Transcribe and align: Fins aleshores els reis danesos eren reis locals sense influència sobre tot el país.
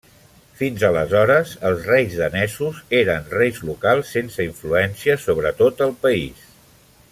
Fins 0.59 0.83
aleshores 0.87 1.51
els 1.69 1.83
reis 1.89 2.15
danesos 2.21 2.79
eren 3.01 3.29
reis 3.35 3.61
locals 3.71 4.15
sense 4.19 4.49
influència 4.49 5.19
sobre 5.27 5.55
tot 5.63 5.89
el 5.89 5.95
país. 6.09 6.53